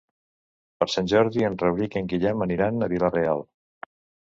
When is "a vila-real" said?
2.89-3.49